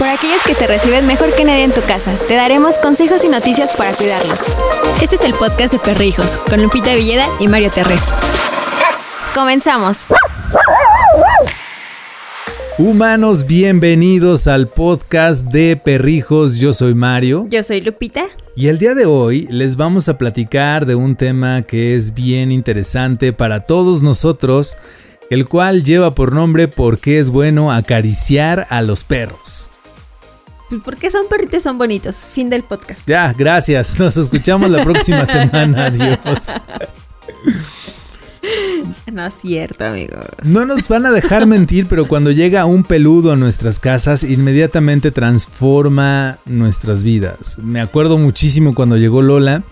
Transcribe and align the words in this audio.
Por 0.00 0.08
aquellos 0.08 0.42
que 0.46 0.54
te 0.54 0.66
reciben 0.66 1.06
mejor 1.06 1.30
que 1.34 1.44
nadie 1.44 1.62
en 1.62 1.72
tu 1.72 1.82
casa, 1.82 2.16
te 2.26 2.34
daremos 2.34 2.78
consejos 2.78 3.22
y 3.22 3.28
noticias 3.28 3.74
para 3.76 3.92
cuidarlos. 3.92 4.40
Este 5.02 5.16
es 5.16 5.24
el 5.24 5.34
podcast 5.34 5.74
de 5.74 5.78
Perrijos, 5.78 6.38
con 6.48 6.62
Lupita 6.62 6.94
Villeda 6.94 7.26
y 7.38 7.48
Mario 7.48 7.68
Terrés. 7.68 8.04
Comenzamos. 9.34 10.06
Humanos, 12.78 13.44
bienvenidos 13.44 14.46
al 14.46 14.68
podcast 14.68 15.44
de 15.44 15.76
Perrijos. 15.76 16.56
Yo 16.56 16.72
soy 16.72 16.94
Mario. 16.94 17.46
Yo 17.50 17.62
soy 17.62 17.82
Lupita. 17.82 18.22
Y 18.56 18.68
el 18.68 18.78
día 18.78 18.94
de 18.94 19.04
hoy 19.04 19.48
les 19.50 19.76
vamos 19.76 20.08
a 20.08 20.16
platicar 20.16 20.86
de 20.86 20.94
un 20.94 21.14
tema 21.14 21.60
que 21.60 21.94
es 21.94 22.14
bien 22.14 22.52
interesante 22.52 23.34
para 23.34 23.66
todos 23.66 24.00
nosotros, 24.00 24.78
el 25.28 25.46
cual 25.46 25.84
lleva 25.84 26.14
por 26.14 26.32
nombre 26.32 26.68
¿Por 26.68 26.98
qué 27.00 27.18
es 27.18 27.28
bueno 27.28 27.70
acariciar 27.70 28.66
a 28.70 28.80
los 28.80 29.04
perros? 29.04 29.70
Porque 30.84 31.10
son 31.10 31.26
perritos, 31.28 31.62
son 31.62 31.78
bonitos. 31.78 32.28
Fin 32.32 32.48
del 32.50 32.62
podcast. 32.62 33.08
Ya, 33.08 33.32
gracias. 33.32 33.98
Nos 33.98 34.16
escuchamos 34.16 34.70
la 34.70 34.84
próxima 34.84 35.26
semana. 35.26 35.86
Adiós. 35.86 36.18
No 39.12 39.26
es 39.26 39.34
cierto, 39.34 39.84
amigos. 39.84 40.24
No 40.44 40.64
nos 40.64 40.88
van 40.88 41.06
a 41.06 41.10
dejar 41.10 41.46
mentir, 41.46 41.86
pero 41.88 42.08
cuando 42.08 42.30
llega 42.30 42.64
un 42.64 42.84
peludo 42.84 43.32
a 43.32 43.36
nuestras 43.36 43.78
casas, 43.80 44.22
inmediatamente 44.22 45.10
transforma 45.10 46.38
nuestras 46.46 47.02
vidas. 47.02 47.58
Me 47.62 47.80
acuerdo 47.80 48.16
muchísimo 48.18 48.74
cuando 48.74 48.96
llegó 48.96 49.20
Lola, 49.22 49.62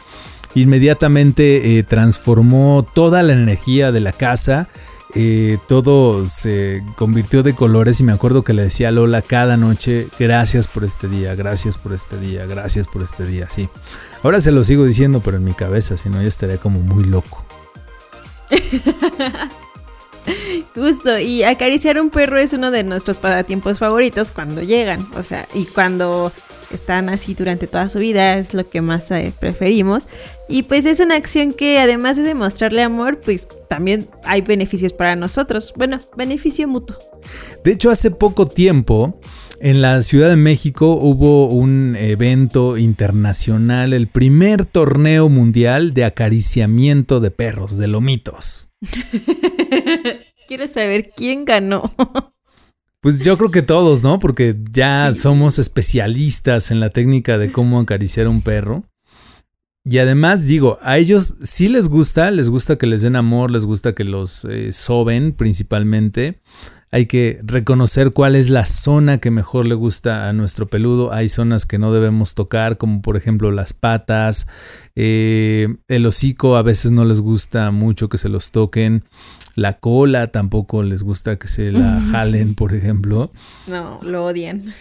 inmediatamente 0.55 1.79
eh, 1.79 1.83
transformó 1.83 2.87
toda 2.95 3.23
la 3.23 3.33
energía 3.33 3.93
de 3.93 4.01
la 4.01 4.13
casa. 4.13 4.69
Eh, 5.21 5.59
todo 5.67 6.29
se 6.29 6.85
convirtió 6.95 7.43
de 7.43 7.53
colores 7.53 7.99
y 7.99 8.05
me 8.05 8.13
acuerdo 8.13 8.45
que 8.45 8.53
le 8.53 8.63
decía 8.63 8.91
a 8.91 8.93
Lola 8.93 9.21
cada 9.21 9.57
noche, 9.57 10.07
gracias 10.17 10.69
por 10.69 10.85
este 10.85 11.09
día, 11.09 11.35
gracias 11.35 11.77
por 11.77 11.93
este 11.93 12.21
día, 12.21 12.47
gracias 12.47 12.87
por 12.87 13.03
este 13.03 13.27
día, 13.27 13.51
sí. 13.51 13.69
Ahora 14.23 14.41
se 14.41 14.53
lo 14.53 14.63
sigo 14.63 14.85
diciendo, 14.85 15.21
pero 15.25 15.39
en 15.39 15.43
mi 15.43 15.55
cabeza, 15.55 15.97
si 15.97 16.09
no 16.09 16.23
ya 16.23 16.29
estaría 16.29 16.59
como 16.59 16.79
muy 16.79 17.03
loco. 17.03 17.45
Justo, 20.75 21.19
y 21.19 21.43
acariciar 21.43 22.01
un 22.01 22.11
perro 22.11 22.39
es 22.39 22.53
uno 22.53 22.71
de 22.71 22.85
nuestros 22.85 23.19
pasatiempos 23.19 23.79
favoritos 23.79 24.33
cuando 24.33 24.63
llegan, 24.63 25.07
o 25.17 25.23
sea, 25.23 25.47
y 25.55 25.65
cuando 25.65 26.33
están 26.73 27.09
así 27.09 27.35
durante 27.35 27.67
toda 27.67 27.89
su 27.89 27.99
vida 27.99 28.39
es 28.39 28.55
lo 28.55 28.69
que 28.69 28.81
más 28.81 29.11
eh, 29.11 29.33
preferimos. 29.39 30.09
Y 30.49 30.65
pues 30.65 30.87
es 30.87 31.01
una 31.01 31.17
acción 31.17 31.53
que 31.53 31.79
además 31.79 32.17
de 32.17 32.23
demostrarle 32.23 32.83
amor, 32.83 33.21
pues 33.21 33.47
también 33.69 34.07
hay 34.25 34.43
beneficios 34.43 34.93
para 34.93 35.17
nosotros. 35.17 35.73
Bueno, 35.77 35.99
beneficio 36.17 36.69
mutuo. 36.69 36.97
De 37.65 37.73
hecho, 37.73 37.91
hace 37.91 38.11
poco 38.11 38.47
tiempo 38.47 39.19
en 39.61 39.83
la 39.83 40.03
Ciudad 40.03 40.29
de 40.29 40.37
México 40.37 40.95
hubo 40.95 41.49
un 41.49 41.97
evento 41.97 42.77
internacional, 42.77 43.93
el 43.93 44.07
primer 44.07 44.65
torneo 44.65 45.29
mundial 45.29 45.95
de 45.95 46.05
acariciamiento 46.05 47.21
de 47.21 47.31
perros, 47.31 47.77
de 47.77 47.89
lomitos. 47.89 48.68
Quiero 50.49 50.67
saber 50.67 51.11
quién 51.15 51.45
ganó. 51.45 51.95
Pues 53.01 53.25
yo 53.25 53.39
creo 53.39 53.51
que 53.51 53.63
todos, 53.63 54.03
¿no? 54.03 54.19
Porque 54.19 54.57
ya 54.73 55.15
somos 55.15 55.59
especialistas 55.59 56.71
en 56.71 56.81
la 56.81 56.91
técnica 56.91 57.39
de 57.39 57.53
cómo 57.53 57.79
acariciar 57.79 58.27
a 58.27 58.31
un 58.31 58.43
perro. 58.43 58.85
Y 59.85 59.99
además, 59.99 60.45
digo, 60.47 60.79
a 60.83 60.99
ellos 60.99 61.35
sí 61.45 61.69
les 61.69 61.89
gusta, 61.89 62.31
les 62.31 62.49
gusta 62.51 62.77
que 62.77 62.87
les 62.87 63.03
den 63.03 63.17
amor, 63.17 63.51
les 63.51 63.65
gusta 63.65 63.95
que 63.95 64.05
los 64.05 64.45
eh, 64.45 64.73
soben 64.73 65.33
principalmente. 65.33 66.41
Hay 66.91 67.07
que 67.07 67.41
reconocer 67.43 68.13
cuál 68.13 68.35
es 68.35 68.49
la 68.49 68.65
zona 68.65 69.19
que 69.19 69.31
mejor 69.31 69.67
le 69.67 69.75
gusta 69.75 70.29
a 70.29 70.33
nuestro 70.33 70.69
peludo. 70.69 71.13
Hay 71.13 71.29
zonas 71.29 71.67
que 71.67 71.79
no 71.79 71.93
debemos 71.93 72.35
tocar, 72.35 72.79
como 72.79 73.03
por 73.03 73.17
ejemplo 73.17 73.51
las 73.51 73.75
patas, 73.75 74.47
eh, 74.97 75.69
el 75.89 76.07
hocico 76.07 76.57
a 76.57 76.63
veces 76.63 76.91
no 76.91 77.05
les 77.05 77.21
gusta 77.21 77.71
mucho 77.71 78.09
que 78.09 78.17
se 78.17 78.29
los 78.29 78.51
toquen, 78.53 79.05
la 79.55 79.79
cola 79.79 80.29
tampoco 80.29 80.83
les 80.83 81.03
gusta 81.03 81.37
que 81.37 81.49
se 81.49 81.73
la 81.73 82.01
jalen, 82.11 82.55
por 82.55 82.75
ejemplo. 82.75 83.33
No, 83.67 84.01
lo 84.03 84.25
odian. 84.25 84.73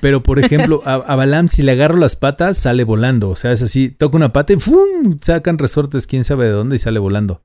Pero, 0.00 0.22
por 0.22 0.38
ejemplo, 0.38 0.82
a, 0.84 0.94
a, 0.94 1.16
Balam, 1.16 1.48
si 1.48 1.62
le 1.62 1.72
agarro 1.72 1.96
las 1.96 2.16
patas, 2.16 2.58
sale 2.58 2.84
volando. 2.84 3.30
O 3.30 3.36
sea, 3.36 3.52
es 3.52 3.62
así, 3.62 3.90
toca 3.90 4.16
una 4.16 4.32
pata 4.32 4.52
y 4.52 4.56
¡fum! 4.56 5.18
sacan 5.20 5.58
resortes, 5.58 6.06
quién 6.06 6.24
sabe 6.24 6.46
de 6.46 6.52
dónde, 6.52 6.76
y 6.76 6.78
sale 6.78 6.98
volando. 6.98 7.44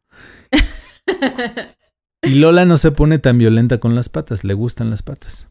Y 2.31 2.35
Lola 2.35 2.65
no 2.65 2.77
se 2.77 2.91
pone 2.91 3.17
tan 3.17 3.37
violenta 3.37 3.79
con 3.79 3.95
las 3.95 4.09
patas, 4.09 4.43
le 4.43 4.53
gustan 4.53 4.89
las 4.91 5.01
patas. 5.01 5.49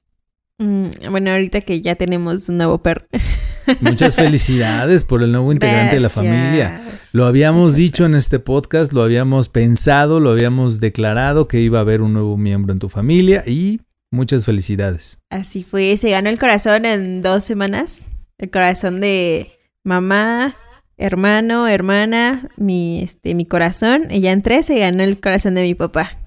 Mm, 0.59 1.11
bueno, 1.11 1.31
ahorita 1.31 1.63
que 1.63 1.81
ya 1.81 1.97
tenemos 1.97 2.49
un 2.49 2.59
nuevo 2.59 2.79
perro. 2.83 3.07
Muchas 3.81 4.17
felicidades 4.17 5.05
por 5.05 5.23
el 5.23 5.33
nuevo 5.33 5.53
integrante 5.53 5.97
de 5.97 6.01
la 6.01 6.11
familia. 6.11 6.83
Lo 7.13 7.27
habíamos 7.27 7.77
dicho 7.77 8.05
en 8.05 8.15
este 8.15 8.39
podcast, 8.39 8.93
lo 8.93 9.03
habíamos 9.03 9.49
pensado, 9.49 10.21
lo 10.21 10.31
habíamos 10.31 10.81
declarado 10.81 11.49
que 11.49 11.61
iba 11.61 11.79
a 11.79 11.83
haber 11.83 12.03
un 12.03 12.13
nuevo 12.13 12.37
miembro 12.37 12.73
en 12.73 12.79
tu 12.79 12.89
familia 12.89 13.43
y 13.47 13.81
muchas 14.11 14.45
felicidades. 14.45 15.23
Así 15.31 15.63
fue, 15.63 15.97
se 15.97 16.11
ganó 16.11 16.29
el 16.29 16.39
corazón 16.39 16.85
en 16.85 17.23
dos 17.23 17.43
semanas. 17.43 18.07
El 18.39 18.51
corazón 18.51 19.01
de 19.01 19.51
mamá, 19.83 20.57
hermano, 20.99 21.69
hermana, 21.69 22.49
mi, 22.57 23.03
este, 23.03 23.35
mi 23.35 23.47
corazón. 23.47 24.09
Y 24.11 24.21
ya 24.21 24.33
en 24.33 24.43
tres 24.43 24.67
se 24.67 24.79
ganó 24.79 25.03
el 25.03 25.21
corazón 25.21 25.55
de 25.55 25.63
mi 25.63 25.75
papá. 25.75 26.20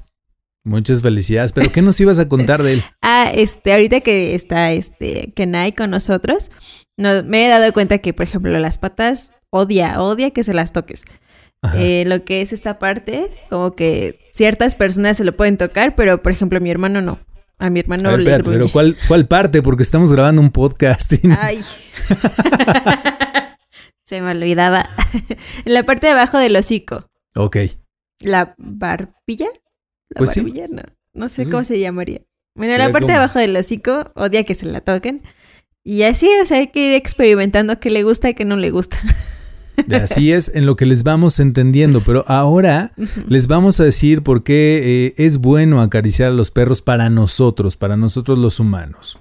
Muchas 0.66 1.02
felicidades, 1.02 1.52
pero 1.52 1.72
¿qué 1.72 1.82
nos 1.82 2.00
ibas 2.00 2.20
a 2.20 2.30
contar 2.30 2.64
de 2.64 2.74
él? 2.74 2.84
ah, 3.02 3.30
este, 3.34 3.74
ahorita 3.74 4.00
que 4.00 4.34
está 4.34 4.72
este 4.72 5.34
Kenai 5.36 5.74
con 5.74 5.90
nosotros, 5.90 6.52
no, 6.98 7.24
me 7.24 7.46
he 7.46 7.50
dado 7.50 7.72
cuenta 7.74 7.98
que, 7.98 8.14
por 8.14 8.24
ejemplo, 8.24 8.58
las 8.58 8.78
patas 8.78 9.34
odia, 9.50 10.02
odia 10.02 10.32
que 10.32 10.44
se 10.44 10.54
las 10.54 10.72
toques. 10.72 11.04
Eh, 11.76 12.04
lo 12.08 12.26
que 12.26 12.42
es 12.42 12.52
esta 12.52 12.78
parte, 12.78 13.26
como 13.50 13.74
que 13.74 14.20
ciertas 14.34 14.76
personas 14.76 15.16
se 15.16 15.24
lo 15.24 15.36
pueden 15.36 15.58
tocar, 15.58 15.96
pero 15.96 16.22
por 16.22 16.34
ejemplo, 16.34 16.60
mi 16.60 16.70
hermano 16.70 17.02
no. 17.02 17.20
A 17.58 17.70
mi 17.70 17.80
hermano 17.80 18.10
a 18.10 18.18
ver, 18.18 18.22
le 18.22 18.44
pero 18.44 18.70
¿cuál, 18.70 18.98
¿cuál 19.08 19.28
parte? 19.28 19.62
Porque 19.62 19.84
estamos 19.84 20.12
grabando 20.12 20.42
un 20.42 20.52
podcast. 20.52 21.14
Ay. 21.40 21.62
se 24.06 24.22
me 24.22 24.32
olvidaba. 24.32 24.90
en 25.66 25.74
la 25.74 25.84
parte 25.84 26.08
de 26.08 26.14
abajo 26.14 26.38
del 26.38 26.58
hocico. 26.58 27.08
Ok. 27.36 27.58
La 28.20 28.56
barbilla. 28.58 29.48
La 30.14 30.20
pues 30.20 30.32
sí. 30.32 30.54
no. 31.14 31.30
Sé 31.30 31.46
cómo 31.46 31.64
se 31.64 31.80
llamaría. 31.80 32.22
Bueno, 32.56 32.78
la 32.78 32.92
parte 32.92 33.08
de 33.08 33.18
abajo 33.18 33.40
del 33.40 33.56
hocico 33.56 34.12
odia 34.16 34.44
que 34.44 34.54
se 34.54 34.68
la 34.68 34.82
toquen. 34.82 35.24
Y 35.84 36.04
así, 36.04 36.30
o 36.42 36.46
sea, 36.46 36.60
hay 36.60 36.68
que 36.68 36.88
ir 36.88 36.94
experimentando 36.94 37.80
qué 37.80 37.90
le 37.90 38.04
gusta 38.04 38.30
y 38.30 38.36
qué 38.36 38.46
no 38.46 38.56
le 38.56 38.70
gusta. 38.70 38.98
Así 40.02 40.32
es 40.32 40.52
en 40.54 40.68
lo 40.68 40.76
que 40.76 40.86
les 40.86 41.02
vamos 41.02 41.40
entendiendo, 41.40 42.04
pero 42.04 42.24
ahora 42.28 42.94
les 43.28 43.48
vamos 43.48 43.80
a 43.80 43.84
decir 43.84 44.22
por 44.22 44.44
qué 44.44 44.82
eh, 45.08 45.14
es 45.18 45.40
bueno 45.40 45.82
acariciar 45.82 46.30
a 46.30 46.34
los 46.34 46.52
perros 46.52 46.84
para 46.84 47.10
nosotros, 47.10 47.76
para 47.76 47.98
nosotros 47.98 48.38
los 48.38 48.60
humanos. 48.60 49.20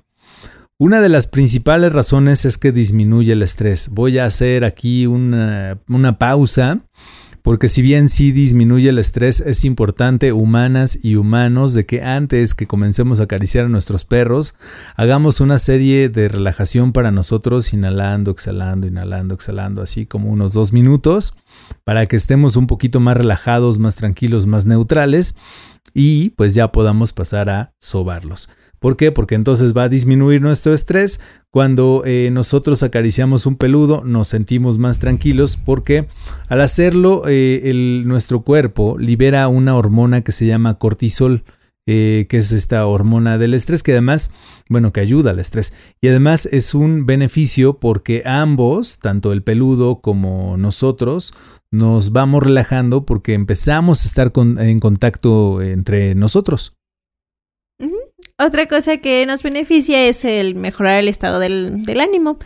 Una 0.79 1.01
de 1.01 1.09
las 1.09 1.27
principales 1.27 1.93
razones 1.93 2.45
es 2.45 2.59
que 2.59 2.71
disminuye 2.71 3.33
el 3.33 3.43
estrés. 3.43 3.89
Voy 3.89 4.19
a 4.19 4.27
hacer 4.27 4.65
aquí 4.65 5.07
una, 5.07 5.79
una 5.89 6.19
pausa 6.19 6.81
porque 7.43 7.69
si 7.69 7.83
bien 7.83 8.09
sí 8.09 8.31
disminuye 8.31 8.89
el 8.89 8.99
estrés, 8.99 9.41
es 9.41 9.65
importante, 9.65 10.33
humanas 10.33 10.99
y 11.03 11.17
humanos, 11.17 11.75
de 11.75 11.85
que 11.85 12.03
antes 12.03 12.55
que 12.55 12.67
comencemos 12.67 13.19
a 13.19 13.25
acariciar 13.25 13.65
a 13.65 13.69
nuestros 13.69 14.05
perros, 14.05 14.55
hagamos 14.97 15.41
una 15.41 15.59
serie 15.59 16.09
de 16.09 16.29
relajación 16.29 16.93
para 16.93 17.11
nosotros, 17.11 17.73
inhalando, 17.73 18.31
exhalando, 18.31 18.87
inhalando, 18.87 19.35
exhalando, 19.35 19.83
así 19.83 20.07
como 20.07 20.31
unos 20.31 20.53
dos 20.53 20.73
minutos, 20.73 21.35
para 21.85 22.07
que 22.07 22.17
estemos 22.17 22.57
un 22.57 22.69
poquito 22.69 23.01
más 23.01 23.17
relajados, 23.17 23.79
más 23.79 23.97
tranquilos, 23.97 24.47
más 24.47 24.65
neutrales, 24.65 25.35
y 25.95 26.31
pues 26.31 26.55
ya 26.55 26.71
podamos 26.71 27.13
pasar 27.13 27.51
a 27.51 27.75
sobarlos. 27.81 28.49
¿Por 28.83 28.97
qué? 28.97 29.13
Porque 29.13 29.37
entonces 29.37 29.75
va 29.75 29.85
a 29.85 29.89
disminuir 29.89 30.43
nuestro 30.43 30.75
estrés. 30.75 31.21
Cuando 31.51 32.03
eh, 32.05 32.31
nosotros 32.33 32.83
acariciamos 32.83 33.47
un 33.47 33.57
peludo 33.57 34.03
nos 34.05 34.27
sentimos 34.27 34.77
más 34.77 34.99
tranquilos 34.99 35.57
porque 35.57 36.09
al 36.49 36.61
hacerlo 36.61 37.23
eh, 37.29 37.71
el, 37.71 38.03
nuestro 38.07 38.41
cuerpo 38.41 38.99
libera 38.99 39.47
una 39.47 39.77
hormona 39.77 40.23
que 40.23 40.33
se 40.33 40.47
llama 40.47 40.79
cortisol. 40.79 41.45
Eh, 41.85 42.27
que 42.29 42.37
es 42.37 42.53
esta 42.53 42.87
hormona 42.87 43.39
del 43.39 43.55
estrés 43.55 43.83
que 43.83 43.91
además, 43.91 44.33
bueno, 44.69 44.93
que 44.93 45.01
ayuda 45.01 45.33
al 45.33 45.41
estrés. 45.41 45.75
Y 46.01 46.07
además 46.07 46.47
es 46.47 46.75
un 46.75 47.07
beneficio 47.07 47.81
porque 47.81 48.23
ambos, 48.25 49.01
tanto 49.01 49.33
el 49.33 49.43
peludo 49.43 50.01
como 50.01 50.57
nosotros, 50.57 51.35
nos 51.73 52.13
vamos 52.13 52.45
relajando 52.45 53.05
porque 53.05 53.35
empezamos 53.35 54.05
a 54.05 54.09
estar 54.09 54.33
en 54.37 54.79
contacto 54.79 55.61
entre 55.61 56.15
nosotros. 56.15 56.77
Otra 58.45 58.67
cosa 58.67 58.97
que 58.97 59.25
nos 59.27 59.43
beneficia 59.43 60.07
es 60.07 60.25
el 60.25 60.55
mejorar 60.57 60.99
el 60.99 61.09
estado 61.09 61.39
del, 61.39 61.83
del 61.83 62.01
ánimo. 62.01 62.39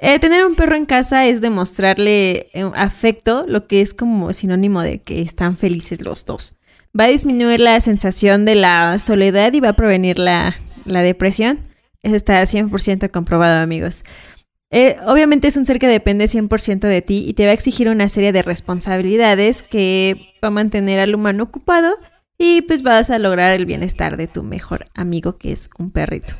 Eh, 0.00 0.18
tener 0.18 0.44
un 0.44 0.54
perro 0.54 0.74
en 0.74 0.86
casa 0.86 1.26
es 1.26 1.40
demostrarle 1.40 2.48
eh, 2.52 2.70
afecto, 2.74 3.44
lo 3.46 3.66
que 3.66 3.80
es 3.80 3.94
como 3.94 4.32
sinónimo 4.32 4.82
de 4.82 5.00
que 5.00 5.22
están 5.22 5.56
felices 5.56 6.02
los 6.02 6.24
dos. 6.24 6.54
Va 6.98 7.04
a 7.04 7.08
disminuir 7.08 7.60
la 7.60 7.80
sensación 7.80 8.44
de 8.44 8.56
la 8.56 8.98
soledad 8.98 9.52
y 9.52 9.60
va 9.60 9.70
a 9.70 9.76
prevenir 9.76 10.18
la, 10.18 10.56
la 10.84 11.02
depresión. 11.02 11.60
Eso 12.02 12.16
está 12.16 12.42
100% 12.42 13.10
comprobado, 13.10 13.60
amigos. 13.60 14.04
Eh, 14.70 14.96
obviamente 15.06 15.48
es 15.48 15.56
un 15.56 15.66
ser 15.66 15.78
que 15.78 15.88
depende 15.88 16.26
100% 16.26 16.80
de 16.80 17.02
ti 17.02 17.24
y 17.26 17.34
te 17.34 17.44
va 17.44 17.50
a 17.50 17.54
exigir 17.54 17.88
una 17.88 18.08
serie 18.08 18.32
de 18.32 18.42
responsabilidades 18.42 19.62
que 19.62 20.34
va 20.42 20.48
a 20.48 20.52
mantener 20.52 20.98
al 20.98 21.14
humano 21.14 21.44
ocupado 21.44 21.94
y 22.38 22.62
pues 22.62 22.82
vas 22.82 23.10
a 23.10 23.18
lograr 23.18 23.52
el 23.52 23.66
bienestar 23.66 24.16
de 24.16 24.28
tu 24.28 24.42
mejor 24.42 24.86
amigo 24.94 25.36
que 25.36 25.52
es 25.52 25.68
un 25.78 25.90
perrito. 25.90 26.34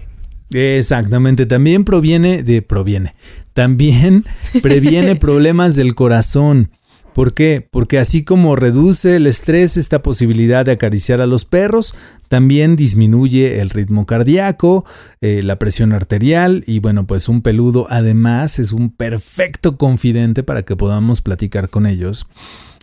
Exactamente, 0.50 1.44
también 1.44 1.84
proviene 1.84 2.42
de 2.42 2.62
proviene. 2.62 3.14
También 3.52 4.24
previene 4.62 5.16
problemas 5.16 5.74
del 5.76 5.94
corazón. 5.94 6.70
¿Por 7.12 7.32
qué? 7.32 7.66
Porque 7.68 7.98
así 7.98 8.22
como 8.22 8.54
reduce 8.54 9.16
el 9.16 9.26
estrés 9.26 9.76
esta 9.76 10.02
posibilidad 10.02 10.64
de 10.64 10.70
acariciar 10.70 11.20
a 11.20 11.26
los 11.26 11.44
perros, 11.44 11.94
también 12.28 12.76
disminuye 12.76 13.60
el 13.60 13.70
ritmo 13.70 14.06
cardíaco, 14.06 14.84
eh, 15.20 15.42
la 15.42 15.58
presión 15.58 15.92
arterial 15.92 16.62
y 16.66 16.78
bueno, 16.78 17.08
pues 17.08 17.28
un 17.28 17.42
peludo 17.42 17.88
además 17.90 18.60
es 18.60 18.70
un 18.70 18.90
perfecto 18.90 19.76
confidente 19.76 20.44
para 20.44 20.62
que 20.62 20.76
podamos 20.76 21.20
platicar 21.20 21.70
con 21.70 21.86
ellos. 21.86 22.28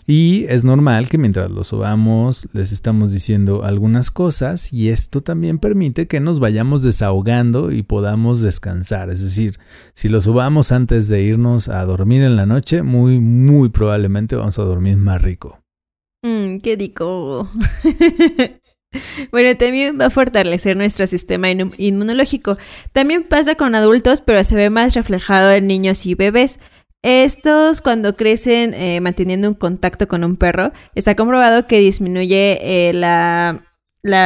Y 0.07 0.45
es 0.49 0.63
normal 0.63 1.09
que 1.09 1.17
mientras 1.17 1.49
los 1.49 1.67
sobamos 1.69 2.47
les 2.53 2.71
estamos 2.71 3.11
diciendo 3.11 3.63
algunas 3.63 4.11
cosas 4.11 4.71
y 4.71 4.89
esto 4.89 5.21
también 5.21 5.57
permite 5.57 6.07
que 6.07 6.19
nos 6.19 6.39
vayamos 6.39 6.83
desahogando 6.83 7.71
y 7.71 7.81
podamos 7.81 8.41
descansar. 8.41 9.09
Es 9.09 9.21
decir, 9.21 9.57
si 9.93 10.09
los 10.09 10.25
sobamos 10.25 10.71
antes 10.71 11.07
de 11.07 11.23
irnos 11.23 11.69
a 11.69 11.83
dormir 11.85 12.21
en 12.21 12.35
la 12.35 12.45
noche, 12.45 12.83
muy, 12.83 13.19
muy 13.19 13.69
probablemente 13.69 14.35
vamos 14.35 14.59
a 14.59 14.63
dormir 14.63 14.97
más 14.97 15.21
rico. 15.23 15.63
Mmm, 16.23 16.57
qué 16.59 16.75
rico. 16.75 17.49
Bueno, 19.31 19.57
también 19.57 19.99
va 19.99 20.05
a 20.05 20.09
fortalecer 20.09 20.77
nuestro 20.77 21.05
sistema 21.07 21.49
inmunológico. 21.49 22.57
También 22.93 23.23
pasa 23.23 23.55
con 23.55 23.75
adultos, 23.75 24.21
pero 24.21 24.41
se 24.43 24.55
ve 24.55 24.69
más 24.69 24.93
reflejado 24.93 25.51
en 25.51 25.67
niños 25.67 26.05
y 26.05 26.15
bebés. 26.15 26.59
Estos, 27.03 27.81
cuando 27.81 28.15
crecen 28.15 28.73
eh, 28.73 28.99
manteniendo 28.99 29.47
un 29.47 29.53
contacto 29.53 30.07
con 30.07 30.23
un 30.23 30.37
perro, 30.37 30.71
está 30.95 31.15
comprobado 31.15 31.67
que 31.67 31.79
disminuye 31.79 32.59
eh, 32.61 32.93
la, 32.93 33.61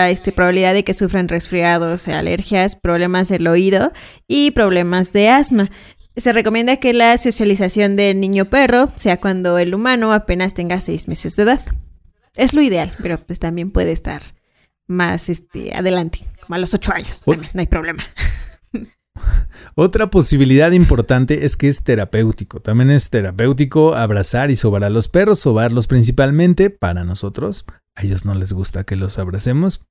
este, 0.10 0.32
probabilidad 0.32 0.74
de 0.74 0.84
que 0.84 0.94
sufran 0.94 1.28
resfriados, 1.28 2.08
alergias, 2.08 2.78
problemas 2.78 3.28
del 3.28 3.48
oído 3.48 3.92
y 4.28 4.52
problemas 4.52 5.12
de 5.12 5.30
asma. 5.30 5.70
Se 6.16 6.32
recomienda 6.34 6.78
que 6.78 6.94
la 6.94 7.18
socialización 7.18 7.96
del 7.96 8.20
niño-perro 8.20 8.90
sea 8.96 9.20
cuando 9.20 9.58
el 9.58 9.76
humano 9.76 10.14
apenas 10.14 10.54
tenga 10.54 10.80
seis 10.80 11.08
meses 11.08 11.36
de 11.36 11.44
edad. 11.44 11.62
Es 12.36 12.54
lo 12.54 12.62
ideal, 12.62 12.92
pero 13.02 13.18
pues 13.18 13.40
también 13.40 13.72
puede 13.72 13.92
estar 13.92 14.22
más 14.88 15.30
este, 15.30 15.74
adelante, 15.76 16.28
como 16.42 16.56
a 16.56 16.58
los 16.58 16.74
ocho 16.74 16.94
años. 16.94 17.24
no 17.26 17.38
hay 17.54 17.68
problema. 17.68 18.04
Otra 19.76 20.10
posibilidad 20.10 20.72
importante 20.72 21.46
es 21.46 21.58
que 21.58 21.68
es 21.68 21.84
terapéutico. 21.84 22.60
También 22.60 22.92
es 22.92 23.10
terapéutico 23.10 23.96
abrazar 23.96 24.52
y 24.52 24.56
sobar 24.56 24.84
a 24.84 24.90
los 24.90 25.08
perros, 25.08 25.40
sobarlos 25.40 25.88
principalmente 25.88 26.70
para 26.70 27.04
nosotros. 27.04 27.66
A 27.96 28.04
ellos 28.04 28.26
no 28.26 28.36
les 28.36 28.54
gusta 28.54 28.84
que 28.84 28.96
los 28.96 29.20
abracemos. 29.20 29.82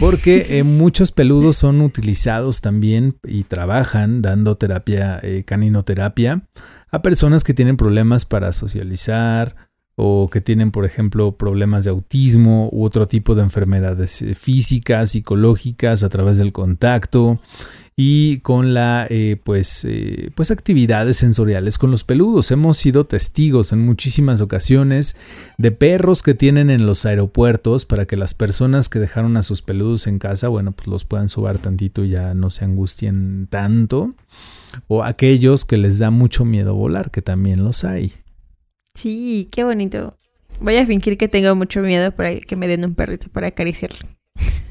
Porque 0.00 0.58
eh, 0.58 0.62
muchos 0.64 1.12
peludos 1.12 1.56
son 1.56 1.80
utilizados 1.80 2.60
también 2.60 3.16
y 3.22 3.44
trabajan 3.44 4.22
dando 4.22 4.56
terapia, 4.56 5.20
eh, 5.22 5.44
caninoterapia, 5.44 6.48
a 6.90 7.02
personas 7.02 7.44
que 7.44 7.54
tienen 7.54 7.76
problemas 7.76 8.24
para 8.24 8.52
socializar 8.52 9.56
o 9.96 10.28
que 10.28 10.40
tienen, 10.40 10.72
por 10.72 10.84
ejemplo, 10.84 11.36
problemas 11.36 11.84
de 11.84 11.90
autismo 11.90 12.68
u 12.72 12.84
otro 12.84 13.06
tipo 13.06 13.36
de 13.36 13.42
enfermedades 13.42 14.22
eh, 14.22 14.34
físicas, 14.34 15.10
psicológicas 15.10 16.02
a 16.02 16.08
través 16.08 16.38
del 16.38 16.52
contacto 16.52 17.40
y 17.96 18.38
con 18.40 18.74
la 18.74 19.06
eh, 19.08 19.36
pues, 19.42 19.84
eh, 19.84 20.30
pues 20.34 20.50
actividades 20.50 21.16
sensoriales 21.18 21.78
con 21.78 21.90
los 21.90 22.02
peludos. 22.02 22.50
Hemos 22.50 22.76
sido 22.76 23.06
testigos 23.06 23.72
en 23.72 23.84
muchísimas 23.84 24.40
ocasiones 24.40 25.16
de 25.58 25.70
perros 25.70 26.22
que 26.22 26.34
tienen 26.34 26.70
en 26.70 26.86
los 26.86 27.06
aeropuertos 27.06 27.84
para 27.86 28.06
que 28.06 28.16
las 28.16 28.34
personas 28.34 28.88
que 28.88 28.98
dejaron 28.98 29.36
a 29.36 29.42
sus 29.42 29.62
peludos 29.62 30.06
en 30.06 30.18
casa, 30.18 30.48
bueno, 30.48 30.72
pues 30.72 30.88
los 30.88 31.04
puedan 31.04 31.28
sobar 31.28 31.58
tantito 31.58 32.04
y 32.04 32.10
ya 32.10 32.34
no 32.34 32.50
se 32.50 32.64
angustien 32.64 33.46
tanto. 33.48 34.14
O 34.88 35.04
aquellos 35.04 35.64
que 35.64 35.76
les 35.76 36.00
da 36.00 36.10
mucho 36.10 36.44
miedo 36.44 36.74
volar, 36.74 37.12
que 37.12 37.22
también 37.22 37.62
los 37.62 37.84
hay. 37.84 38.12
Sí, 38.94 39.48
qué 39.52 39.62
bonito. 39.62 40.18
Voy 40.60 40.76
a 40.76 40.86
fingir 40.86 41.16
que 41.16 41.28
tengo 41.28 41.54
mucho 41.54 41.80
miedo 41.80 42.10
para 42.12 42.40
que 42.40 42.56
me 42.56 42.66
den 42.66 42.84
un 42.84 42.94
perrito 42.94 43.28
para 43.28 43.48
acariciarlo. 43.48 44.08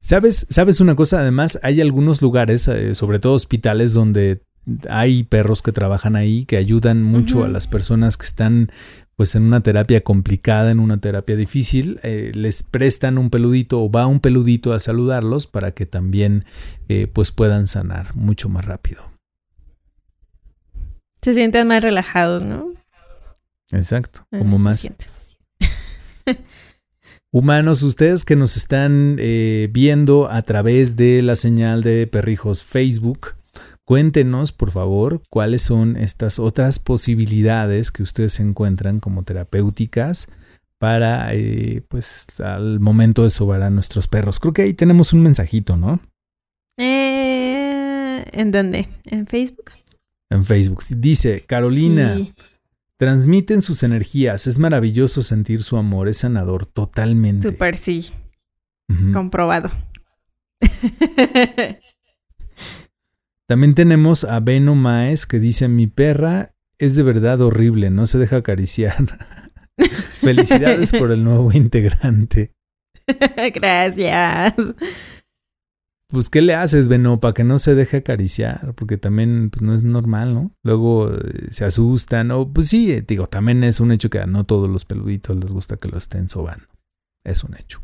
¿Sabes, 0.00 0.46
¿Sabes 0.50 0.80
una 0.80 0.94
cosa? 0.94 1.20
Además, 1.20 1.58
hay 1.62 1.80
algunos 1.80 2.22
lugares, 2.22 2.68
eh, 2.68 2.94
sobre 2.94 3.18
todo 3.18 3.34
hospitales, 3.34 3.92
donde 3.92 4.42
hay 4.90 5.24
perros 5.24 5.62
que 5.62 5.72
trabajan 5.72 6.16
ahí 6.16 6.44
que 6.44 6.56
ayudan 6.56 7.02
mucho 7.02 7.44
a 7.44 7.48
las 7.48 7.66
personas 7.66 8.16
que 8.16 8.26
están 8.26 8.70
pues 9.16 9.34
en 9.34 9.44
una 9.44 9.62
terapia 9.62 10.02
complicada, 10.02 10.70
en 10.70 10.78
una 10.78 11.00
terapia 11.00 11.36
difícil, 11.36 11.98
eh, 12.02 12.32
les 12.34 12.62
prestan 12.62 13.16
un 13.16 13.30
peludito 13.30 13.82
o 13.82 13.90
va 13.90 14.06
un 14.06 14.20
peludito 14.20 14.74
a 14.74 14.78
saludarlos 14.78 15.46
para 15.46 15.72
que 15.72 15.86
también 15.86 16.44
eh, 16.88 17.06
pues 17.06 17.32
puedan 17.32 17.66
sanar 17.66 18.14
mucho 18.14 18.50
más 18.50 18.66
rápido. 18.66 19.10
Se 21.22 21.32
sienten 21.32 21.66
más 21.66 21.82
relajados, 21.82 22.44
¿no? 22.44 22.74
Exacto, 23.72 24.26
como 24.30 24.58
más... 24.58 24.86
Humanos, 27.32 27.82
ustedes 27.82 28.24
que 28.24 28.36
nos 28.36 28.56
están 28.56 29.16
eh, 29.18 29.68
viendo 29.70 30.30
a 30.30 30.42
través 30.42 30.96
de 30.96 31.22
la 31.22 31.36
señal 31.36 31.82
de 31.82 32.06
Perrijos 32.06 32.64
Facebook, 32.64 33.34
cuéntenos 33.84 34.52
por 34.52 34.70
favor 34.70 35.22
cuáles 35.28 35.62
son 35.62 35.96
estas 35.96 36.38
otras 36.38 36.78
posibilidades 36.78 37.90
que 37.90 38.02
ustedes 38.02 38.40
encuentran 38.40 39.00
como 39.00 39.24
terapéuticas 39.24 40.28
para, 40.78 41.34
eh, 41.34 41.82
pues, 41.88 42.26
al 42.40 42.80
momento 42.80 43.24
de 43.24 43.30
sobar 43.30 43.62
a 43.62 43.70
nuestros 43.70 44.08
perros. 44.08 44.38
Creo 44.40 44.52
que 44.52 44.62
ahí 44.62 44.74
tenemos 44.74 45.12
un 45.12 45.22
mensajito, 45.22 45.76
¿no? 45.76 46.00
Eh, 46.78 48.24
¿En 48.32 48.50
dónde? 48.50 48.88
¿En 49.06 49.26
Facebook? 49.26 49.72
En 50.30 50.44
Facebook. 50.44 50.84
Dice, 50.96 51.44
Carolina. 51.46 52.16
Transmiten 52.96 53.62
sus 53.62 53.82
energías. 53.82 54.46
Es 54.46 54.58
maravilloso 54.58 55.22
sentir 55.22 55.62
su 55.62 55.76
amor. 55.76 56.08
Es 56.08 56.18
sanador 56.18 56.66
totalmente. 56.66 57.50
Super 57.50 57.76
sí. 57.76 58.12
Comprobado. 59.12 59.70
También 63.46 63.74
tenemos 63.74 64.24
a 64.24 64.40
Beno 64.40 64.74
Maes 64.74 65.26
que 65.26 65.38
dice: 65.38 65.68
Mi 65.68 65.86
perra 65.86 66.54
es 66.78 66.96
de 66.96 67.02
verdad 67.02 67.40
horrible, 67.40 67.90
no 67.90 68.06
se 68.06 68.18
deja 68.18 68.38
acariciar. 68.38 68.96
Felicidades 70.20 70.92
por 70.92 71.12
el 71.12 71.22
nuevo 71.22 71.52
integrante. 71.52 72.54
Gracias 73.54 74.54
pues, 76.08 76.30
¿qué 76.30 76.40
le 76.40 76.54
haces, 76.54 76.88
Beno, 76.88 77.18
para 77.18 77.34
que 77.34 77.44
no 77.44 77.58
se 77.58 77.74
deje 77.74 77.98
acariciar? 77.98 78.74
Porque 78.74 78.96
también 78.96 79.50
pues, 79.50 79.62
no 79.62 79.74
es 79.74 79.82
normal, 79.82 80.34
¿no? 80.34 80.52
Luego 80.62 81.12
eh, 81.12 81.48
se 81.50 81.64
asustan, 81.64 82.30
o 82.30 82.52
pues 82.52 82.68
sí, 82.68 82.92
eh, 82.92 83.04
digo, 83.06 83.26
también 83.26 83.64
es 83.64 83.80
un 83.80 83.90
hecho 83.90 84.08
que 84.08 84.20
a 84.20 84.26
no 84.26 84.44
todos 84.44 84.70
los 84.70 84.84
peluditos 84.84 85.36
les 85.36 85.52
gusta 85.52 85.76
que 85.76 85.88
lo 85.88 85.98
estén 85.98 86.28
sobando. 86.28 86.66
Es 87.24 87.42
un 87.42 87.56
hecho. 87.56 87.82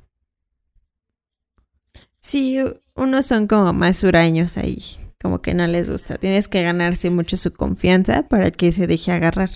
Sí, 2.20 2.58
unos 2.94 3.26
son 3.26 3.48
como 3.48 3.72
más 3.72 4.04
huraños 4.04 4.56
ahí, 4.56 4.80
como 5.20 5.42
que 5.42 5.54
no 5.54 5.66
les 5.66 5.90
gusta. 5.90 6.16
Tienes 6.18 6.46
que 6.46 6.62
ganarse 6.62 7.10
mucho 7.10 7.36
su 7.36 7.52
confianza 7.52 8.28
para 8.28 8.52
que 8.52 8.70
se 8.70 8.86
deje 8.86 9.10
agarrar. 9.10 9.50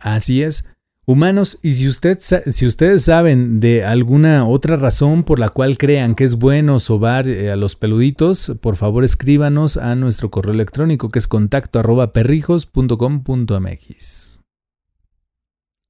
Así 0.00 0.42
es. 0.44 0.68
Humanos, 1.10 1.58
y 1.64 1.72
si, 1.72 1.88
usted, 1.88 2.20
si 2.20 2.66
ustedes 2.68 3.02
saben 3.02 3.58
de 3.58 3.84
alguna 3.84 4.46
otra 4.46 4.76
razón 4.76 5.24
por 5.24 5.40
la 5.40 5.48
cual 5.48 5.76
crean 5.76 6.14
que 6.14 6.22
es 6.22 6.36
bueno 6.36 6.78
sobar 6.78 7.26
eh, 7.26 7.50
a 7.50 7.56
los 7.56 7.74
peluditos, 7.74 8.52
por 8.60 8.76
favor 8.76 9.02
escríbanos 9.02 9.76
a 9.76 9.96
nuestro 9.96 10.30
correo 10.30 10.54
electrónico 10.54 11.08
que 11.08 11.18
es 11.18 11.26
contacto 11.26 11.80
arroba 11.80 12.12
perrijos.com.mx. 12.12 14.40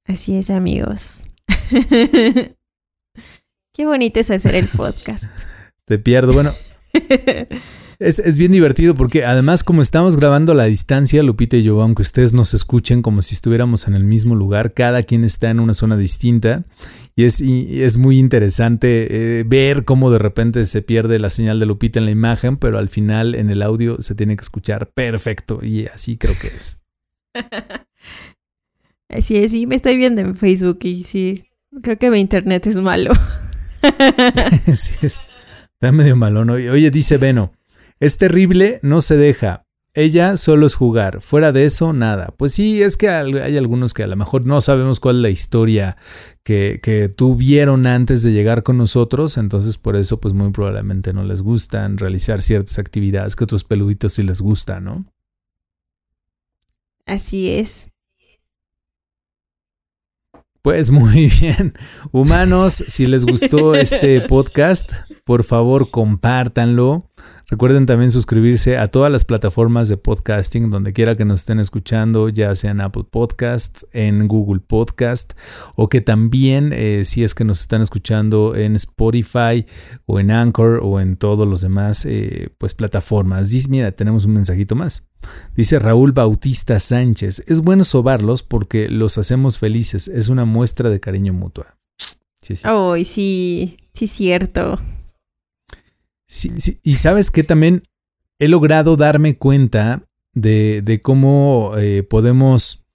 Así 0.07 0.37
es, 0.37 0.49
amigos. 0.49 1.23
Qué 3.73 3.85
bonito 3.85 4.19
es 4.19 4.31
hacer 4.31 4.55
el 4.55 4.69
podcast. 4.69 5.29
Te 5.85 5.99
pierdo. 5.99 6.33
Bueno, 6.33 6.55
Es, 8.01 8.35
bien 8.35 8.51
divertido 8.51 8.95
porque 8.95 9.25
además 9.25 9.63
como 9.63 9.83
estamos 9.83 10.17
grabando 10.17 10.53
a 10.53 10.55
la 10.55 10.65
distancia, 10.65 11.21
Lupita 11.21 11.57
y 11.57 11.61
yo, 11.61 11.79
aunque 11.83 12.01
ustedes 12.01 12.33
nos 12.33 12.55
escuchen 12.55 13.03
como 13.03 13.21
si 13.21 13.35
estuviéramos 13.35 13.87
en 13.87 13.93
el 13.93 14.03
mismo 14.03 14.33
lugar, 14.33 14.73
cada 14.73 15.03
quien 15.03 15.23
está 15.23 15.51
en 15.51 15.59
una 15.59 15.75
zona 15.75 15.95
distinta 15.97 16.65
y 17.15 17.25
es, 17.25 17.41
es 17.41 17.97
muy 17.97 18.17
interesante 18.17 19.39
eh, 19.39 19.43
ver 19.45 19.85
cómo 19.85 20.09
de 20.09 20.17
repente 20.17 20.65
se 20.65 20.81
pierde 20.81 21.19
la 21.19 21.29
señal 21.29 21.59
de 21.59 21.67
Lupita 21.67 21.99
en 21.99 22.05
la 22.05 22.11
imagen, 22.11 22.57
pero 22.57 22.79
al 22.79 22.89
final 22.89 23.35
en 23.35 23.51
el 23.51 23.61
audio 23.61 24.01
se 24.01 24.15
tiene 24.15 24.35
que 24.35 24.41
escuchar 24.41 24.89
perfecto 24.89 25.59
y 25.61 25.85
así 25.85 26.17
creo 26.17 26.33
que 26.41 26.47
es. 26.47 26.79
Así 29.09 29.37
es, 29.37 29.51
sí, 29.51 29.67
me 29.67 29.75
estoy 29.75 29.97
viendo 29.97 30.21
en 30.21 30.35
Facebook 30.35 30.79
y 30.83 31.03
sí, 31.03 31.43
creo 31.83 31.99
que 31.99 32.09
mi 32.09 32.19
internet 32.19 32.65
es 32.65 32.77
malo. 32.77 33.11
sí, 34.73 34.93
es, 35.01 35.19
Está 35.81 35.91
medio 35.91 36.15
malón. 36.15 36.51
Oye, 36.51 36.91
dice 36.91 37.17
Beno, 37.17 37.53
es 38.01 38.17
terrible, 38.17 38.79
no 38.81 38.99
se 38.99 39.15
deja. 39.15 39.65
Ella 39.93 40.35
solo 40.35 40.65
es 40.65 40.75
jugar, 40.75 41.21
fuera 41.21 41.51
de 41.51 41.65
eso, 41.65 41.93
nada. 41.93 42.33
Pues 42.35 42.53
sí, 42.53 42.81
es 42.81 42.97
que 42.97 43.09
hay 43.09 43.57
algunos 43.57 43.93
que 43.93 44.03
a 44.03 44.07
lo 44.07 44.15
mejor 44.15 44.45
no 44.45 44.59
sabemos 44.61 44.99
cuál 44.99 45.17
es 45.17 45.21
la 45.21 45.29
historia 45.29 45.97
que, 46.43 46.79
que, 46.81 47.09
tuvieron 47.09 47.85
antes 47.85 48.23
de 48.23 48.31
llegar 48.31 48.63
con 48.63 48.77
nosotros, 48.77 49.37
entonces 49.37 49.77
por 49.77 49.95
eso 49.95 50.19
pues 50.19 50.33
muy 50.33 50.51
probablemente 50.51 51.13
no 51.13 51.23
les 51.23 51.41
gustan 51.41 51.97
realizar 51.97 52.41
ciertas 52.41 52.79
actividades 52.79 53.35
que 53.35 53.43
otros 53.43 53.63
peluditos 53.63 54.13
sí 54.13 54.23
les 54.23 54.41
gustan, 54.41 54.85
¿no? 54.85 55.05
Así 57.05 57.49
es. 57.49 57.87
Pues 60.61 60.89
muy 60.89 61.27
bien. 61.39 61.73
Humanos, 62.11 62.83
si 62.87 63.05
les 63.05 63.25
gustó 63.25 63.75
este 63.75 64.21
podcast, 64.27 64.91
por 65.23 65.43
favor 65.43 65.91
compártanlo. 65.91 67.09
Recuerden 67.51 67.85
también 67.85 68.13
suscribirse 68.13 68.77
a 68.77 68.87
todas 68.87 69.11
las 69.11 69.25
plataformas 69.25 69.89
de 69.89 69.97
podcasting, 69.97 70.69
donde 70.69 70.93
quiera 70.93 71.15
que 71.15 71.25
nos 71.25 71.41
estén 71.41 71.59
escuchando, 71.59 72.29
ya 72.29 72.55
sea 72.55 72.71
en 72.71 72.79
Apple 72.79 73.03
Podcasts, 73.03 73.85
en 73.91 74.29
Google 74.29 74.61
Podcast, 74.61 75.33
o 75.75 75.89
que 75.89 75.99
también, 75.99 76.71
eh, 76.71 77.03
si 77.03 77.25
es 77.25 77.35
que 77.35 77.43
nos 77.43 77.59
están 77.59 77.81
escuchando 77.81 78.55
en 78.55 78.77
Spotify 78.77 79.65
o 80.05 80.21
en 80.21 80.31
Anchor 80.31 80.79
o 80.81 81.01
en 81.01 81.17
todos 81.17 81.45
los 81.45 81.59
demás 81.59 82.05
eh, 82.05 82.51
pues, 82.57 82.73
plataformas. 82.73 83.49
Dice, 83.49 83.67
mira, 83.67 83.91
tenemos 83.91 84.23
un 84.23 84.31
mensajito 84.31 84.75
más. 84.75 85.09
Dice 85.53 85.77
Raúl 85.77 86.13
Bautista 86.13 86.79
Sánchez, 86.79 87.43
es 87.47 87.59
bueno 87.59 87.83
sobarlos 87.83 88.43
porque 88.43 88.87
los 88.87 89.17
hacemos 89.17 89.57
felices, 89.57 90.07
es 90.07 90.29
una 90.29 90.45
muestra 90.45 90.89
de 90.89 91.01
cariño 91.01 91.33
mutua. 91.33 91.77
Sí, 92.41 92.55
sí. 92.55 92.63
Sí, 93.03 93.77
sí, 93.93 94.07
cierto. 94.07 94.79
Sí, 96.31 96.49
y 96.81 96.95
sabes 96.95 97.29
que 97.29 97.43
también 97.43 97.83
he 98.39 98.47
logrado 98.47 98.95
darme 98.95 99.37
cuenta 99.37 100.07
de, 100.33 101.01
cómo 101.03 101.73
eh, 101.77 102.03
podemos 102.03 102.85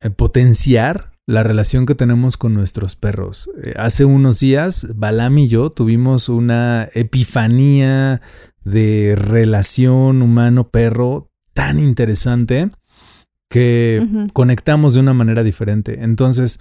eh, 0.00 0.08
potenciar 0.08 1.12
la 1.26 1.42
relación 1.42 1.84
que 1.84 1.94
tenemos 1.94 2.38
con 2.38 2.54
nuestros 2.54 2.96
perros. 2.96 3.50
Eh, 3.62 3.74
hace 3.76 4.06
unos 4.06 4.40
días, 4.40 4.86
Balam 4.94 5.36
y 5.36 5.48
yo 5.48 5.68
tuvimos 5.68 6.30
una 6.30 6.88
epifanía 6.94 8.22
de 8.64 9.14
relación 9.14 10.22
humano-perro 10.22 11.30
tan 11.52 11.78
interesante 11.78 12.70
que 13.50 14.28
conectamos 14.32 14.94
de 14.94 15.00
una 15.00 15.12
manera 15.12 15.42
diferente. 15.42 16.02
Entonces, 16.02 16.60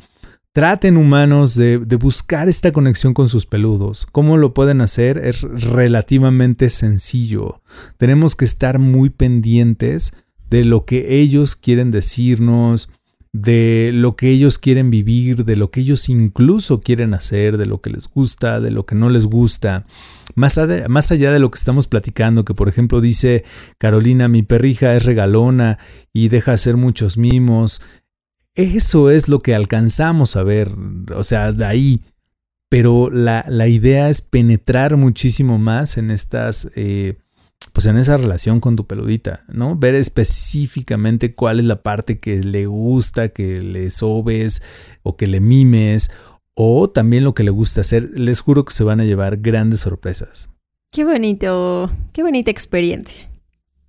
Traten 0.54 0.98
humanos 0.98 1.56
de, 1.56 1.78
buscar 1.78 2.50
esta 2.50 2.74
conexión 2.74 3.14
con 3.14 3.30
sus 3.30 3.46
peludos. 3.46 4.06
¿Cómo 4.12 4.36
lo 4.36 4.54
pueden 4.54 4.82
hacer? 4.82 5.18
Es 5.18 5.44
relativamente 5.44 6.70
sencillo. 6.70 7.62
Tenemos 7.96 8.36
que 8.36 8.44
estar 8.44 8.78
muy 8.78 9.10
pendientes 9.10 10.14
de 10.50 10.66
lo 10.66 10.84
que 10.84 11.22
ellos 11.22 11.56
quieren 11.56 11.90
decirnos, 11.92 12.92
de 13.32 13.92
lo 13.94 14.18
que 14.18 14.30
ellos 14.30 14.58
quieren 14.58 14.90
vivir, 14.90 15.46
de 15.46 15.56
lo 15.56 15.72
que 15.72 15.80
ellos 15.80 16.10
incluso 16.10 16.82
quieren 16.82 17.14
hacer, 17.14 17.56
de 17.56 17.66
lo 17.66 17.80
que 17.80 17.92
les 17.92 18.10
gusta, 18.10 18.60
de 18.60 18.72
lo 18.72 18.86
que 18.86 18.96
no 18.96 19.10
les 19.10 19.28
gusta. 19.28 19.86
Más, 20.36 20.60
más, 20.90 21.12
allá 21.14 21.32
de 21.32 21.40
lo 21.40 21.50
que 21.50 21.60
estamos 21.60 21.88
platicando, 21.88 22.44
que 22.44 22.54
por 22.54 22.68
ejemplo 22.68 23.00
dice 23.00 23.46
Carolina, 23.78 24.28
mi 24.28 24.44
perrija 24.44 24.96
es 24.96 25.06
regalona 25.06 25.80
y 26.12 26.28
deja 26.28 26.52
hacer 26.52 26.76
muchos 26.76 27.18
mimos, 27.18 27.82
eso 28.56 29.10
es 29.10 29.28
lo 29.28 29.40
que 29.40 29.56
alcanzamos 29.56 30.36
a 30.36 30.44
ver, 30.44 30.72
o 31.16 31.24
sea, 31.24 31.52
de 31.52 31.66
ahí. 31.66 32.02
Pero 32.70 33.10
la, 33.10 33.44
idea 33.68 34.10
es 34.10 34.22
penetrar 34.22 34.96
muchísimo 34.96 35.58
más 35.58 35.98
en 35.98 36.10
estas, 36.10 36.72
eh, 36.78 37.16
pues 37.74 37.86
en 37.86 37.98
esa 37.98 38.16
relación 38.16 38.62
con 38.62 38.78
tu 38.78 38.88
peludita, 38.88 39.44
¿no? 39.50 39.76
Ver 39.76 39.96
específicamente 39.96 41.36
cuál 41.36 41.60
es 41.60 41.66
la 41.66 41.84
parte 41.84 42.20
que 42.20 42.42
le 42.42 42.68
gusta, 42.68 43.30
que 43.30 43.62
le 43.62 43.92
sobes 43.92 44.64
o 45.04 45.18
que 45.18 45.28
le 45.28 45.42
mimes, 45.42 46.12
o 46.54 46.90
también 46.90 47.26
lo 47.26 47.34
que 47.34 47.44
le 47.44 47.52
gusta 47.52 47.82
hacer. 47.82 48.10
Les 48.16 48.40
juro 48.40 48.64
que 48.64 48.74
se 48.74 48.86
van 48.86 49.02
a 49.02 49.06
llevar 49.06 49.38
grandes 49.38 49.82
sorpresas. 49.82 50.50
Qué 50.94 51.04
bonito, 51.04 51.92
qué 52.14 52.24
bonita 52.24 52.52
experiencia. 52.52 53.31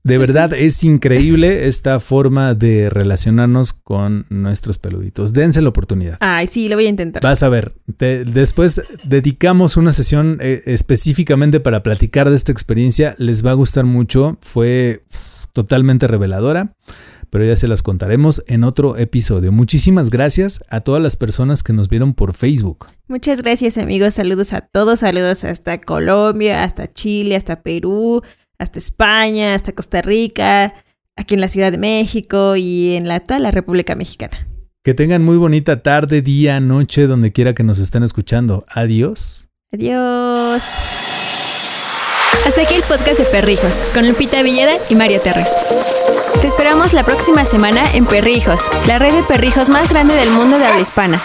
De 0.04 0.18
verdad 0.18 0.52
es 0.52 0.82
increíble 0.82 1.68
esta 1.68 2.00
forma 2.00 2.54
de 2.54 2.90
relacionarnos 2.90 3.72
con 3.72 4.26
nuestros 4.30 4.78
peluditos. 4.78 5.32
Dense 5.32 5.62
la 5.62 5.68
oportunidad. 5.68 6.16
Ay, 6.18 6.48
sí, 6.48 6.68
lo 6.68 6.74
voy 6.74 6.86
a 6.86 6.88
intentar. 6.88 7.22
Vas 7.22 7.44
a 7.44 7.48
ver. 7.48 7.72
después 7.86 8.82
dedicamos 9.04 9.76
una 9.76 9.92
sesión 9.92 10.38
eh, 10.40 10.62
específicamente 10.66 11.60
para 11.60 11.84
platicar 11.84 12.30
de 12.30 12.36
esta 12.36 12.50
experiencia. 12.50 13.14
Les 13.18 13.46
va 13.46 13.52
a 13.52 13.54
gustar 13.54 13.84
mucho. 13.84 14.38
Fue 14.40 15.04
totalmente 15.52 16.08
reveladora. 16.08 16.74
Pero 17.30 17.46
ya 17.46 17.56
se 17.56 17.66
las 17.66 17.82
contaremos 17.82 18.44
en 18.46 18.62
otro 18.62 18.98
episodio. 18.98 19.52
Muchísimas 19.52 20.10
gracias 20.10 20.62
a 20.68 20.82
todas 20.82 21.02
las 21.02 21.16
personas 21.16 21.62
que 21.62 21.72
nos 21.72 21.88
vieron 21.88 22.12
por 22.12 22.34
Facebook. 22.34 22.88
Muchas 23.08 23.40
gracias 23.40 23.78
amigos. 23.78 24.14
Saludos 24.14 24.52
a 24.52 24.60
todos. 24.60 25.00
Saludos 25.00 25.44
hasta 25.44 25.80
Colombia, 25.80 26.62
hasta 26.62 26.92
Chile, 26.92 27.34
hasta 27.34 27.62
Perú 27.62 28.22
hasta 28.62 28.78
España, 28.78 29.54
hasta 29.54 29.72
Costa 29.72 30.02
Rica, 30.02 30.74
aquí 31.16 31.34
en 31.34 31.40
la 31.40 31.48
Ciudad 31.48 31.70
de 31.70 31.78
México 31.78 32.56
y 32.56 32.96
en 32.96 33.08
la, 33.08 33.20
toda 33.20 33.40
la 33.40 33.50
República 33.50 33.94
Mexicana. 33.94 34.48
Que 34.84 34.94
tengan 34.94 35.22
muy 35.22 35.36
bonita 35.36 35.82
tarde, 35.82 36.22
día, 36.22 36.58
noche, 36.58 37.06
donde 37.06 37.32
quiera 37.32 37.54
que 37.54 37.62
nos 37.62 37.78
estén 37.78 38.02
escuchando. 38.02 38.64
Adiós. 38.68 39.48
Adiós. 39.72 40.62
Hasta 42.46 42.62
aquí 42.62 42.74
el 42.74 42.82
podcast 42.82 43.20
de 43.20 43.24
Perrijos, 43.26 43.84
con 43.94 44.08
Lupita 44.08 44.42
Villeda 44.42 44.72
y 44.88 44.96
Mario 44.96 45.20
Terres. 45.20 45.52
Te 46.40 46.48
esperamos 46.48 46.92
la 46.92 47.04
próxima 47.04 47.44
semana 47.44 47.84
en 47.94 48.04
Perrijos, 48.04 48.62
la 48.88 48.98
red 48.98 49.14
de 49.14 49.22
perrijos 49.22 49.68
más 49.68 49.90
grande 49.90 50.14
del 50.14 50.30
mundo 50.30 50.58
de 50.58 50.66
habla 50.66 50.80
hispana. 50.80 51.22